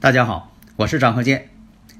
[0.00, 1.50] 大家好，我是张鹤剑，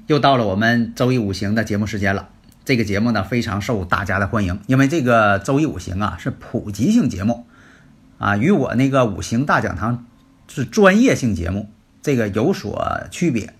[0.07, 2.29] 又到了我们周一五行的节目时间了。
[2.65, 7.45] 这个节目呢非常受大家的欢迎，因为这个周一五行啊是普及性节目
[8.17, 10.07] 啊，与我那个五行大讲堂
[10.47, 11.69] 是专业性节目，
[12.01, 13.53] 这个有所区别。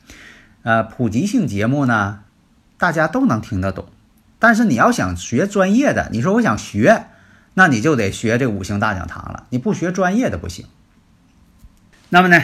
[0.64, 2.22] 呃，普及性节目呢，
[2.80, 3.89] 大家都能听得懂，
[4.39, 7.06] 但是你要想学专业的，你说我想学，
[7.53, 10.66] 那你就得学这五行大讲堂了，你不学专业的不行。
[12.09, 12.42] 那么呢？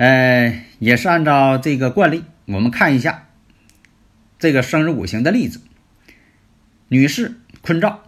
[0.00, 3.28] 呃，也是按照这个惯例，我们看一下
[4.38, 5.60] 这个生日五行的例子。
[6.88, 8.00] 女士坤兆，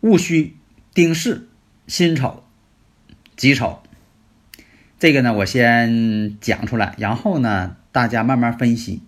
[0.00, 0.56] 戊戌、
[0.94, 1.46] 丁巳、
[1.86, 2.42] 辛丑、
[3.36, 3.82] 己丑。
[4.98, 9.02] 这个呢，我先讲出来，然后呢，大家慢慢分析。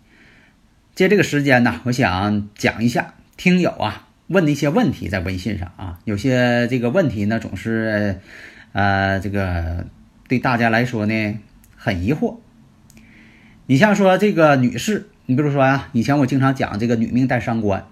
[0.94, 8.20] 借这个时间呢，我想讲一下听友啊问的一些问题，在微信上啊，有些这个问题呢，总是
[8.72, 9.86] 呃，这个
[10.28, 11.38] 对大家来说呢。
[11.86, 12.38] 很疑惑，
[13.66, 17.86] 你像说这个女士，你比如说呀，以前我经常讲这个女命带伤官，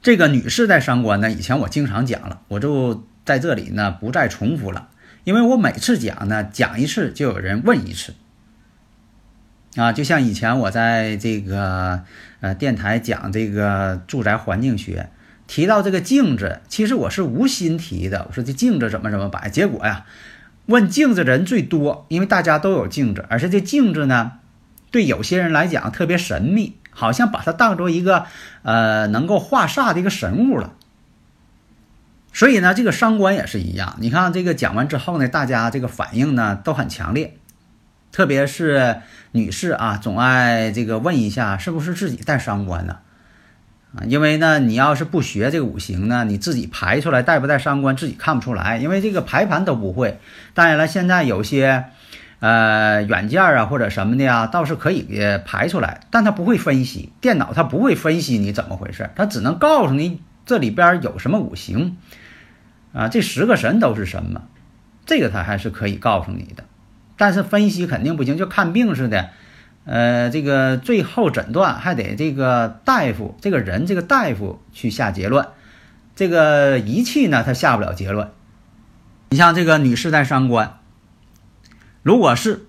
[0.00, 4.88] 这个女士带伤官呢，以前我经常讲了，我就在这里呢不再重复了，
[5.24, 8.14] 因为我每次讲呢讲一次就有人问一次，
[9.76, 12.04] 啊，就像以前我在这个
[12.40, 15.10] 呃电台讲这个住宅环境学，
[15.46, 20.06] 提到这个镜子，其实我是无心提的，我说这镜子怎么怎么摆，结果呀。
[20.66, 24.32] 问镜子人最多，因为大家都有镜子，而且这镜子呢，
[24.90, 28.26] 对有些人来讲特别神秘，好像把它当做一个
[28.62, 30.74] 呃能够化煞的一个神物了。
[32.32, 33.96] 所以呢，这个伤官也是一样。
[33.98, 37.36] 你看这个讲完之后呢，大家这个反应呢都很强烈，
[38.10, 39.02] 特别是
[39.32, 42.98] 女士啊，总爱这个问一下是不是自己带伤官呢？
[43.94, 50.18] 啊因为呢，你要是不学这个五行呢，你自己排出来带不带伤官自己看不出来，因为这个排盘都不会。
[50.54, 51.84] 当然了，现在有些
[52.40, 55.06] 呃软件啊或者什么的呀，倒是可以
[55.44, 61.98] 排出来，但它不会分析，电脑它不会分析你怎么回事，它只能告诉你这里边有什么五行
[62.94, 64.42] 啊，这十个神都是什么，
[65.04, 66.64] 这个它还是可以告诉你的，
[67.18, 69.28] 但是分析肯定不行，就看病似的。
[69.84, 75.48] 呃，这个最后诊断还得这个大夫，这个人这个大夫去下结论，
[76.14, 78.30] 这个仪器呢他下不了结论。
[79.30, 80.78] 你像这个女士带伤官，
[82.02, 82.66] 如果是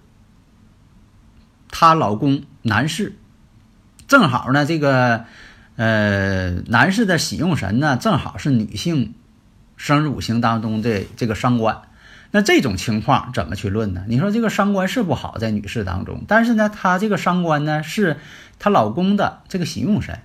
[1.69, 3.15] 她老公男士，
[4.07, 5.25] 正好呢这个
[5.75, 9.13] 呃男士的喜用神呢正好是女性
[9.75, 11.81] 生日五行当中的这个伤官。
[12.35, 14.05] 那这种情况怎么去论呢？
[14.07, 18.17] 你说这个伤官是不好在女士当中，但是呢，她这个伤官呢是
[18.57, 20.17] 她老公的这个喜用神，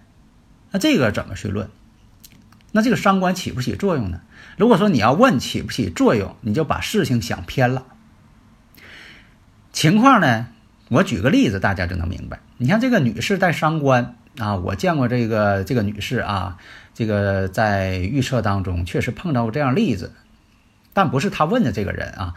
[0.70, 1.68] 那这个怎么去论？
[2.72, 4.22] 那这个伤官起不起作用呢？
[4.56, 7.84] 如果说你要问起不起作用，你就把事情想偏了。
[9.70, 10.46] 情况呢，
[10.88, 12.40] 我举个例子，大家就能明白。
[12.56, 16.56] 你看这个女士带伤官啊，我见过这个这个女士啊，
[16.94, 20.14] 这个在预测当中确实碰到过这样例子。
[20.92, 22.34] 但不是他问的这个人啊，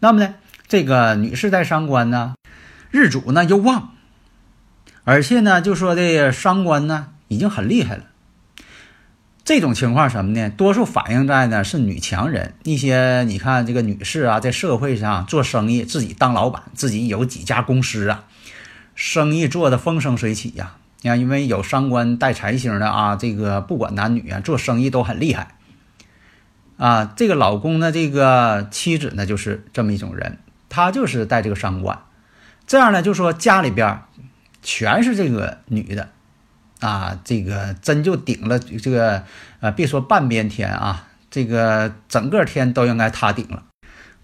[0.00, 0.34] 那么呢，
[0.66, 2.34] 这个女士带伤官呢，
[2.90, 3.90] 日主呢又旺，
[5.04, 8.04] 而且呢，就说这伤官呢已经很厉害了。
[9.44, 10.48] 这种情况什么呢？
[10.48, 18.24] 多数反映在呢是女强人，一些你看这个女士啊，在社会上做生意，自己当老板，自己有几家公司啊，
[18.94, 20.76] 生意做的风生水起呀。
[21.02, 25.58] 你看，因为有伤官带财星的啊，这个不管男女啊，做生意都很厉害。
[26.76, 30.38] 啊，这个老公呢，这个妻子呢，就是这么一种人，
[30.68, 31.98] 她就是带这个伤官，
[32.66, 34.00] 这样呢，就说家里边
[34.60, 36.08] 全是这个女的，
[36.80, 39.22] 啊，这个真就顶了这个，
[39.60, 43.62] 呃，别说半边天啊，这个整个天都应该她顶了。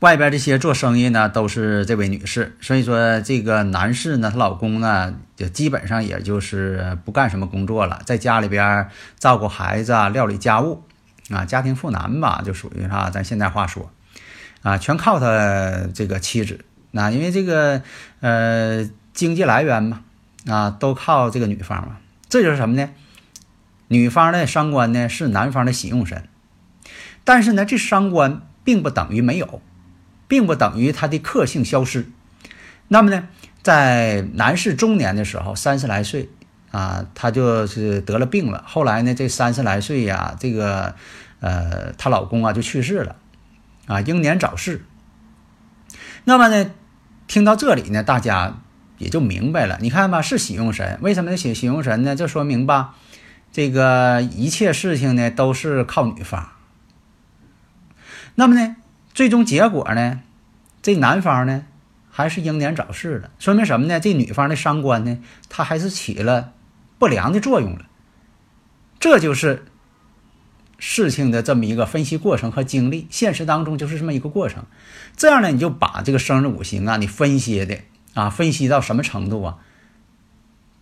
[0.00, 8.88] 外边这些做生意呢，都是这位女士，所以说这个男士呢，他老公呢，就基本上也就是不干什么工作了，在家里边
[9.18, 10.82] 照顾孩子啊，料理家务。
[11.30, 13.08] 啊，家庭妇男吧，就属于哈？
[13.10, 13.90] 咱现在话说，
[14.62, 16.64] 啊，全靠他这个妻子。
[16.90, 17.82] 那因为这个
[18.20, 20.02] 呃经济来源嘛，
[20.46, 21.98] 啊，都靠这个女方嘛。
[22.28, 22.90] 这就是什么呢？
[23.88, 26.28] 女方的伤官呢是男方的喜用神，
[27.24, 29.60] 但是呢，这伤官并不等于没有，
[30.28, 32.08] 并不等于他的克性消失。
[32.86, 33.28] 那么呢，
[33.62, 36.28] 在男士中年的时候，三十来岁
[36.70, 38.64] 啊，她就是得了病了。
[38.66, 40.94] 后来呢，这三十来岁呀，这个
[41.40, 43.16] 呃，她老公啊就去世了，
[43.86, 44.84] 啊，英年早逝。
[46.24, 46.70] 那么呢，
[47.26, 48.60] 听到这里呢，大家
[48.98, 49.78] 也就明白了。
[49.80, 52.14] 你看吧，是喜用神，为什么写喜用神呢？
[52.14, 52.94] 这说明吧，
[53.50, 56.50] 这个一切事情呢都是靠女方。
[58.36, 58.76] 那么呢，
[59.12, 60.20] 最终结果呢，
[60.82, 61.64] 这男方呢
[62.10, 63.98] 还是英年早逝了，说明什么呢？
[63.98, 65.18] 这女方的伤官呢，
[65.48, 66.52] 她还是起了
[67.00, 67.86] 不良的作用了。
[69.00, 69.64] 这就是
[70.78, 74.66] 事情的这么一个分析过程和经历，现实当中就是这么一个过程。
[75.16, 77.78] 这样呢，你就把这个生日五行啊，你分析的
[78.12, 79.58] 啊，分析到什么程度啊？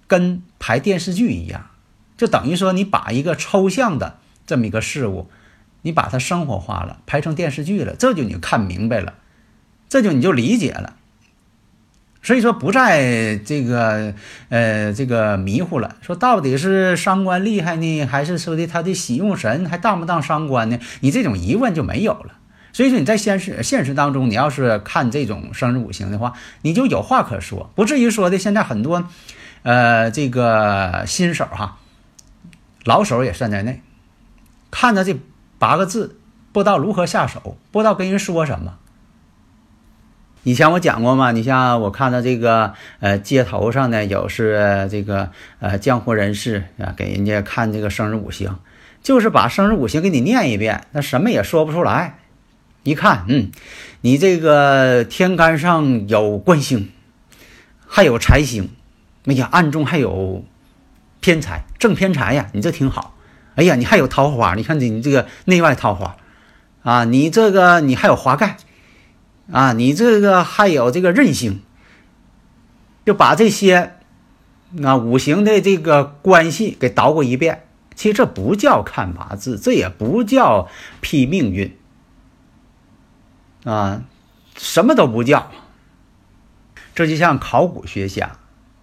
[0.08, 1.70] 跟排电视剧一样，
[2.16, 5.30] 就等于说你把一个抽象的这么一个事物，
[5.82, 9.14] 你把它生活化了，拍成电视剧了，这就你看明白了，
[9.88, 10.96] 这就你就理解了。
[12.22, 14.14] 所以说不在这个
[14.48, 20.78] 呃这个迷糊了，说到底是伤官厉害呢，还是说的他的喜用神还当不当伤官呢？
[21.00, 22.32] 你这种疑问就没有了。
[22.72, 29.08] 所以说你在现实现实当中，你要是看这种生日五行的话，你就有话可说，不至于说的现在很多，
[29.62, 31.78] 呃，这个新手哈，
[32.84, 33.80] 老手也算在内，
[34.70, 35.18] 看着这
[35.58, 36.18] 八个字，
[36.52, 38.74] 不知道如何下手，不知道跟人说什么。
[40.48, 45.28] 以前我讲过嘛，你像我看到这个呃街头上呢，有是这个
[45.60, 48.56] 呃江湖人士啊，给人家看这个生日五行，
[49.02, 52.20] 就是把生日五行给你念一遍，那什么也说不出来。
[52.82, 53.50] 一看，嗯，
[54.00, 56.88] 你这个天干上有官星，
[57.86, 58.70] 还有财星，
[59.26, 60.42] 哎呀，暗中还有
[61.20, 63.14] 偏财，正偏财呀，你这挺好。
[63.56, 66.16] 哎呀，你还有桃花，你看你你这个内外桃花，
[66.82, 68.56] 啊，你这个你还有华盖，
[69.50, 71.60] 啊，你这个还有这个韧性，
[73.06, 73.94] 就把这些
[74.72, 77.64] 那五行的这个关系给捣鼓一遍。
[77.94, 80.68] 其实这不叫看八字，这也不叫
[81.00, 81.76] 批命运。
[83.64, 84.02] 啊，
[84.56, 85.50] 什么都不叫，
[86.94, 88.38] 这就像考古学家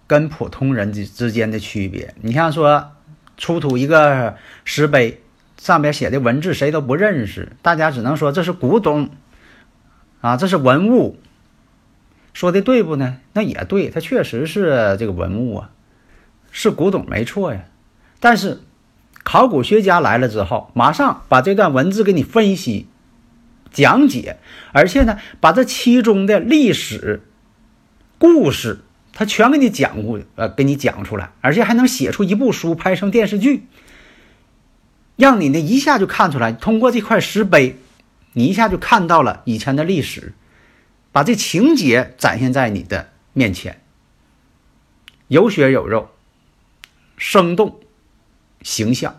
[0.06, 2.14] 跟普通人之之间的区别。
[2.20, 2.92] 你像说
[3.36, 5.22] 出土一个石碑，
[5.58, 9.08] 上边写的文字谁都不认识，大家只能说这是古董，
[10.26, 11.20] 啊，这是文物，
[12.32, 13.18] 说的对不呢？
[13.32, 15.70] 那也对，它确实是这个文物啊，
[16.50, 17.66] 是古董没错呀。
[18.18, 18.62] 但是
[19.22, 22.88] 考古学家来了之后，马上把这段文字给你分析。
[23.70, 24.38] 讲解，
[24.72, 27.22] 而且呢，把这其中的历史
[28.18, 28.80] 故事，
[29.12, 33.66] 他全给你讲过，呃，给你讲出来，而且还能写出一部书，拍成电视剧，
[35.14, 36.52] 让你呢一下就看出来。
[36.52, 37.78] 通过这块石碑，
[38.38, 40.34] 你一下就看到了以前的历史，
[41.10, 43.80] 把这情节展现在你的面前，
[45.28, 46.10] 有血有肉，
[47.16, 47.80] 生动
[48.60, 49.16] 形象，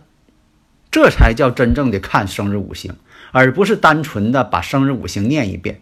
[0.92, 2.96] 这才叫真正的看生日五行。
[3.32, 5.82] 而不是单纯的把生日五行念一遍，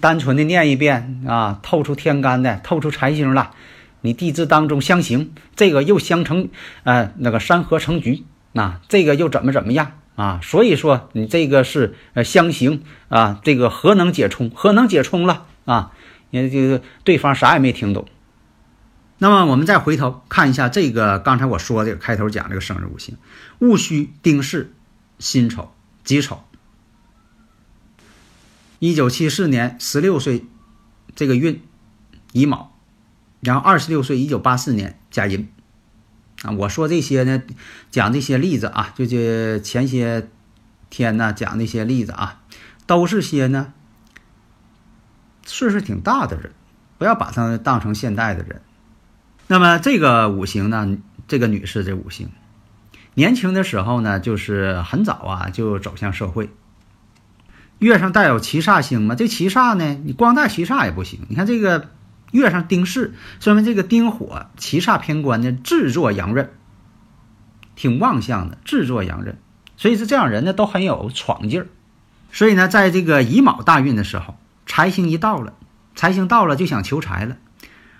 [0.00, 3.54] 单纯的念一遍啊，透出天干的，透出财星了，
[4.00, 6.48] 你地支当中相刑，这个又相成，
[6.82, 10.40] 呃，那个山河成局，那这个又怎么怎么样啊？
[10.42, 14.50] 所以说你这个是呃相刑啊，这个何能解冲？
[14.50, 15.92] 何能解冲了啊？
[16.30, 18.08] 也就对方啥也没听懂。
[19.18, 23.16] 那么我们再回头看一下这个刚才我说的开头讲这个生日五行，
[23.60, 24.72] 戊戌丁巳。
[25.18, 25.72] 辛丑、
[26.04, 26.44] 己丑，
[28.80, 30.44] 一九七四年十六岁，
[31.14, 31.62] 这个运
[32.32, 32.78] 乙卯，
[33.40, 35.48] 然后二十六岁，一九八四年甲寅。
[36.58, 37.42] 我说这些呢，
[37.90, 40.28] 讲这些例子啊，就这前些
[40.90, 42.42] 天呢讲那些例子啊，
[42.86, 43.72] 都是些呢
[45.44, 46.52] 岁数挺大的人，
[46.98, 48.62] 不要把他当成现代的人。
[49.48, 50.98] 那么这个五行呢，
[51.28, 52.30] 这个女士这五行。
[53.14, 56.50] 年轻的时候呢，就是很早啊就走向社会。
[57.78, 61.20] 月上带有七煞星嘛，这七煞呢，你光带七煞也不行。
[61.28, 61.90] 你看这个
[62.32, 66.50] 月上丁巳，说明这个丁火七煞偏官呢，制作阳刃，
[67.74, 69.38] 挺旺相的，制作阳刃。
[69.76, 71.66] 所以是这样人呢，都很有闯劲儿。
[72.32, 75.54] 所以呢，在这个乙卯大运的时候，财星一到了，
[75.94, 77.36] 财星到了就想求财了，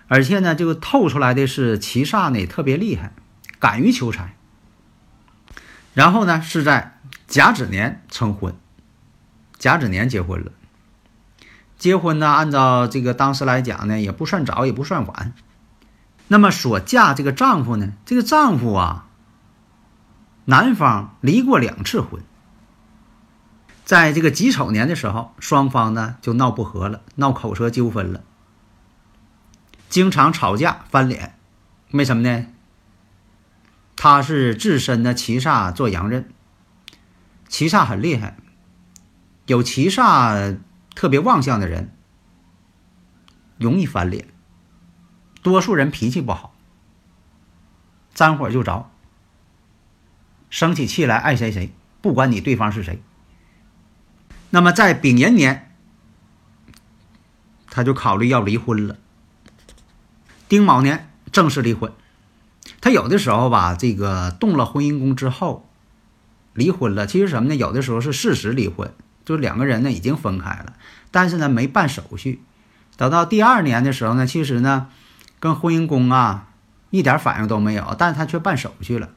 [0.08, 3.12] 而且呢，就透出来的是七煞呢特别厉害，
[3.58, 4.36] 敢于求财。
[5.94, 8.54] 然后呢，是在甲子年成婚，
[9.58, 10.52] 甲子年结婚了。
[11.78, 15.34] 结婚呢，按照这个当时来讲呢，也不算早，也不算晚。
[16.28, 19.06] 那么所嫁这个丈夫呢，这个丈夫啊，
[20.46, 22.22] 男方离过两次婚，
[23.84, 28.22] 在这个己丑年的时候，双方呢就闹不和了，闹口舌纠纷了，
[29.88, 31.38] 经常吵架翻脸。
[31.92, 32.46] 为什么呢？
[33.94, 36.28] 他是自身的七煞做阳刃，
[37.48, 38.36] 七煞很厉害，
[39.46, 40.58] 有七煞
[40.96, 41.92] 特别旺相的人
[43.56, 44.26] 容易翻脸，
[45.42, 46.56] 多数人脾气不好，
[48.12, 48.90] 沾火就着。
[50.48, 53.02] 生起气来爱谁谁，不管你对方是谁。
[54.50, 55.74] 那么在丙寅年，
[57.68, 58.96] 他就考虑要离婚了。
[60.48, 61.92] 丁卯年正式离婚。
[62.80, 65.68] 他有的时候吧，这个动了婚姻宫之后，
[66.54, 67.06] 离婚了。
[67.06, 67.56] 其实什么呢？
[67.56, 68.94] 有的时候是事实离婚，
[69.26, 70.72] 就两个人呢已经分开了，
[71.10, 72.40] 但是呢没办手续。
[72.96, 74.86] 等到第二年的时候呢，其实呢
[75.38, 76.48] 跟婚姻宫啊
[76.88, 79.10] 一点反应都没有，但是他却办手续了。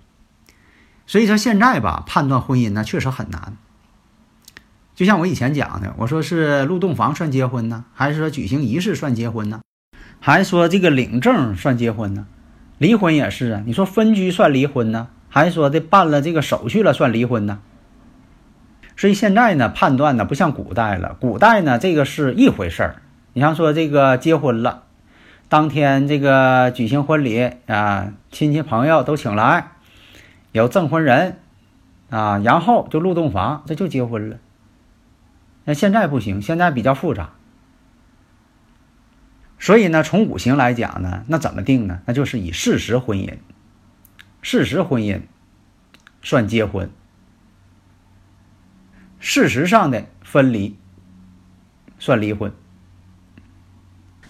[1.08, 3.56] 所以说现在吧，判断婚姻呢确实很难。
[4.96, 9.62] 就像我以前讲的，我说是入洞房算结婚呢，还是说举行仪式算结婚呢？
[10.20, 12.28] 还是说这个领证算结婚呢？
[12.80, 17.60] 离婚也是啊，你说分居算离婚呢，还是说的办了这个手续了算离婚呢？
[19.00, 23.02] 所以现在呢，判断呢不像古代了，古代呢这个是一回事儿。
[23.32, 24.84] 你像说这个结婚了，
[25.48, 29.72] 当天这个举行婚礼啊，亲戚朋友都请来。
[30.52, 31.38] 有证婚人，
[32.10, 34.38] 啊，然后就入洞房，这就结婚了。
[35.64, 37.30] 那现在不行，现在比较复杂。
[39.60, 42.02] 所以呢，从五行来讲呢，那怎么定呢？
[42.06, 43.36] 那就是以事实婚姻，
[44.42, 45.22] 事实婚姻
[46.22, 46.90] 算结婚，
[49.20, 50.78] 事实上的分离
[52.00, 52.52] 算离婚。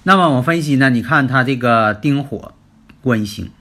[0.04, 2.54] 那么我分析呢，你看他这个丁火
[3.02, 3.52] 官星，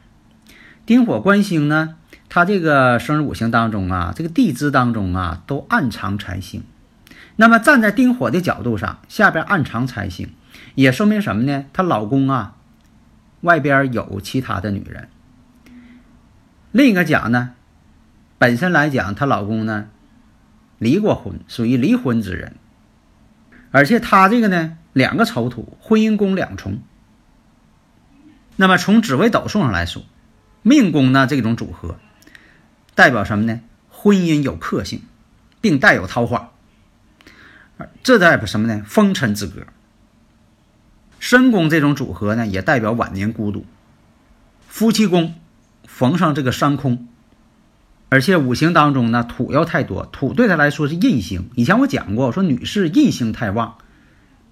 [0.87, 1.97] 丁火官星呢？
[2.31, 6.63] 他这个生日五行当中啊，这个地支当中啊，都暗藏财星。
[7.37, 10.29] 那么站在丁火的角度上，下边暗藏财星，
[10.75, 11.65] 也说明什么呢？
[11.73, 12.57] 她老公啊，
[13.41, 15.09] 外边有其他的女人。
[16.71, 17.53] 另一个讲呢，
[18.37, 19.87] 本身来讲，她老公呢，
[20.79, 22.57] 离过婚，属于离婚之人。
[23.71, 26.81] 而且他这个呢，两个丑土，婚姻宫两重。
[28.57, 30.03] 那么从紫微斗数上来说，
[30.63, 31.99] 命宫呢这种组合。
[32.95, 33.61] 代表什么呢？
[33.91, 35.03] 婚姻有克性，
[35.61, 36.53] 并带有桃花，
[38.03, 38.83] 这代表什么呢？
[38.87, 39.67] 风尘之格。
[41.21, 43.67] 身宫这种组合呢，也代表晚年孤独。
[44.69, 45.35] 夫妻宫
[45.87, 47.09] 逢上这个伤空，
[48.09, 51.51] 而且五行当中呢，土要太多，土对他来说是印星。
[51.55, 53.77] 以前我讲过，说女士印星太旺，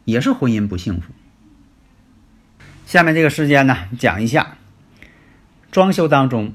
[0.05, 1.13] 也是婚姻不幸福。
[2.87, 4.57] 下面这个时间呢，讲一下
[5.71, 6.53] 装修当中。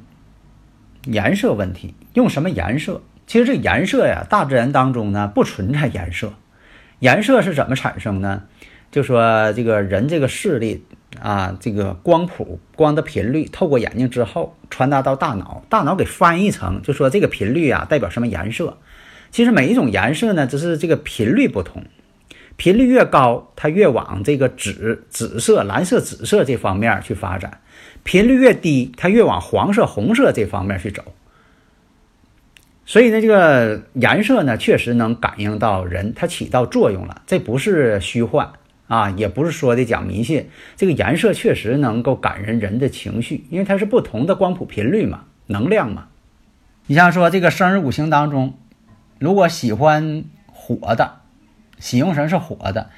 [1.06, 3.02] 颜色问题，用什么颜色？
[3.26, 6.32] 其实这颜色呀，大自然当中呢不存在颜色。
[7.00, 8.44] 颜色是怎么产生呢？
[8.92, 10.86] 就说这个人这个视力
[11.22, 18.78] 啊，这个光谱、光的频率透过眼睛之后传达到大脑，大脑给翻译成，就说这个频率啊代表什么颜色？
[19.30, 21.84] 其实每一种颜色呢，只是这个频率不同，
[22.58, 27.62] 频率越高，它越往这个紫、紫色、蓝色、紫色这方面去发展。
[28.04, 31.04] 频率越低，它越往黄色、红色这方面去走。
[32.84, 37.22] 所以呢，这个颜色呢，确实能感应到人，它起到作用了。
[37.28, 38.52] 这不是虚幻
[38.92, 40.50] 啊，也不是说的讲迷信。
[40.76, 46.08] 这个颜色确实能够感人人的情绪，因为它是不同的光谱频率嘛，能量嘛。
[46.88, 48.56] 你像说这个生日五行当中，
[49.18, 51.20] 如果喜欢火的，
[51.80, 52.90] 喜用神是火的。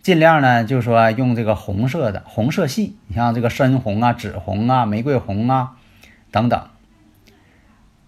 [0.00, 5.72] 尽量呢，就是说用这个红色的红色系，你像这个深红啊、紫红啊、玫瑰红啊
[6.30, 6.68] 等等。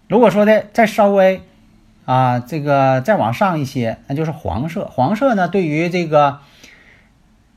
[0.07, 1.43] 如果说的再稍微
[2.05, 4.85] 啊，这个再往上一些，那就是黄色。
[4.87, 6.39] 黄色呢，对于这个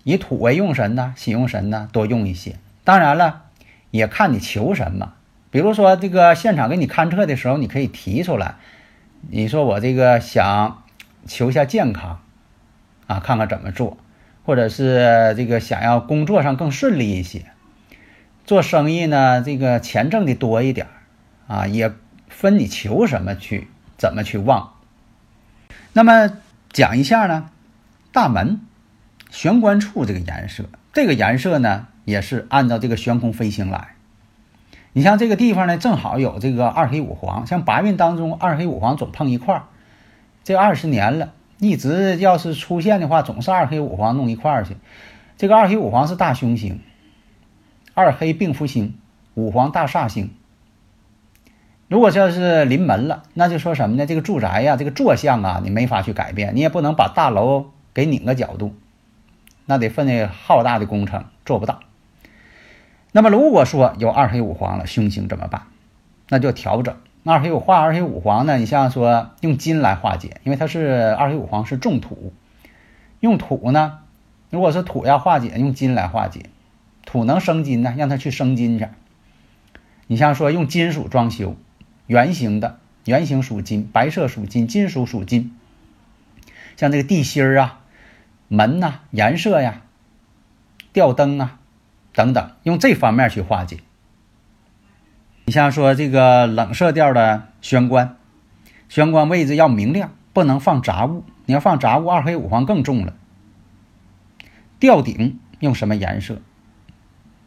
[0.04, 2.56] 以土为用神呢喜用神呢，多用一些。
[2.84, 3.46] 当然了，
[3.90, 5.14] 也看你求什么。
[5.50, 8.54] 比如说这个现场给你勘测的时候，你可以提出来，
[9.28, 10.84] 你说我这个想
[11.26, 12.20] 求下健康
[13.08, 13.96] 啊，看看怎么做。
[14.46, 17.46] 或者是这个想要工作上更顺利一些，
[18.44, 20.86] 做生意呢，这个钱挣的多一点
[21.46, 21.90] 啊，也
[22.28, 24.74] 分你求什么去，怎么去旺。
[25.94, 26.30] 那么
[26.74, 27.48] 讲一下呢，
[28.12, 28.60] 大门
[29.34, 33.88] 玄关处这个颜色，这个颜色呢也是按照这个悬空飞星来。
[34.92, 39.64] 你像这个地方呢，正好有这个二黑五黄，像八运当中二黑五黄总碰一块儿，
[40.44, 41.32] 这二十年了。
[41.58, 44.76] 一直要是出现的话，总是二黑五黄弄一块儿去。
[45.36, 46.80] 这个二黑五黄是大凶星，
[47.92, 48.94] 二黑并福星，
[49.34, 50.30] 五黄大煞星。
[51.88, 54.06] 如果要是临门了，那就说什么呢？
[54.06, 58.76] 这个住宅呀，这个坐向啊，你没法去改变，你也不能把大楼给拧个角度，
[59.66, 61.80] 那得分那浩大的工程，做不到。
[63.12, 65.62] 那么如果说有二黑五黄了，凶星怎么办？
[66.28, 66.96] 那就调整。
[67.26, 68.58] 二黑五化二黑五黄呢？
[68.58, 72.34] 你像说用金来化解，因为它是二黑五黄是重土，
[73.20, 74.00] 用土呢，
[74.50, 76.50] 如果是土要化解，用金来化解，
[77.06, 78.88] 土能生金呢，让它去生金去。
[80.06, 81.56] 你像说用金属装修，
[82.06, 85.56] 圆形的，圆形属金，白色属金，金属属金。
[86.76, 87.80] 像这个地心儿啊、
[88.54, 89.82] 门呐、颜色呀、
[90.92, 91.58] 吊灯啊。
[92.16, 93.78] 等等，用这方面去化解。
[95.46, 98.16] 你像说这个冷色调的玄关，
[98.88, 101.24] 玄关位置要明亮，不能放杂物。
[101.46, 103.14] 你要放杂物，二黑五黄更重了。
[104.78, 106.40] 吊顶用什么颜色？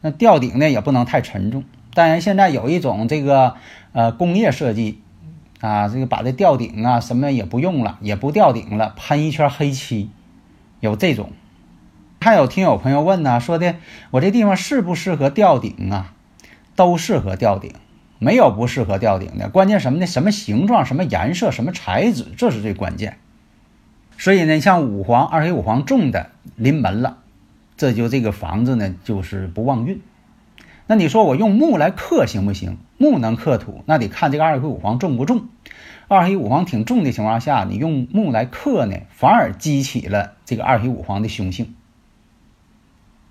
[0.02, 1.64] 那吊顶呢也不能太沉重。
[1.94, 3.56] 当然，现在有一种这个
[3.92, 5.00] 呃工业设计
[5.62, 10.10] 啊，这个把这吊顶啊什么也不用了，也不吊顶了，喷一圈黑漆，
[10.80, 11.32] 有这种。
[12.20, 13.76] 还有听友朋友问呢，说的
[14.10, 16.14] 我这地方适不适合吊顶啊？
[16.74, 17.72] 都适合吊顶，
[18.18, 19.48] 没有不适合吊顶的。
[19.48, 20.06] 关键什么呢？
[20.06, 23.18] 什么形状、什么颜色、什么材质，这是最关键。
[24.16, 27.18] 所以呢，像五黄、二黑五黄重的临门了，
[27.76, 30.00] 这就这个房子呢就是不旺运。
[30.90, 32.78] 那你说我用木来克行不行？
[32.96, 35.48] 木能克土，那得看这个二黑五黄重不重。
[36.08, 41.74] 二黑五黄挺重的情况下，你用木来克呢，反而激起了这个二黑五黄的凶性。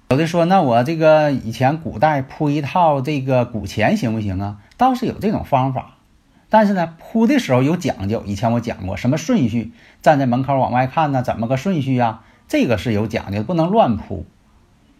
[0.10, 4.58] 有的说，那我这个以前古代铺一套这个古钱行不行啊？
[4.78, 5.96] 倒是有这种方法，
[6.50, 8.22] 但是呢，铺的时候有讲究。
[8.28, 9.72] 以前我讲过，什么顺序，
[10.04, 11.24] 站在门口往外看呢？
[11.24, 12.24] 怎么个顺序啊？
[12.48, 14.28] 这个是有讲究，不能乱铺。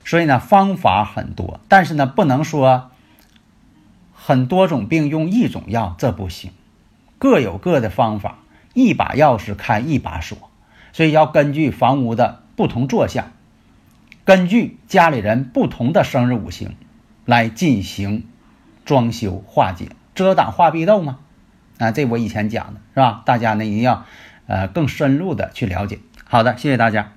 [0.08, 2.92] 所以呢，方法很多，但是呢，不能说
[4.14, 6.52] 很多种病用一种药，这不行，
[7.18, 8.38] 各有各的方法，
[8.74, 10.38] 一把钥匙开一把锁，
[10.94, 13.34] 所以要根据房屋的不同坐向。
[14.24, 16.76] 根据家里人不同的生日五行
[17.26, 18.26] 来进行
[18.86, 21.20] 装修化解、遮挡化壁斗吗？
[21.80, 23.24] 啊，这我以前讲的是吧？
[23.26, 24.06] 大家呢一定要
[24.48, 26.00] 呃更深入的去了解。
[26.24, 27.17] 好的，谢谢大家。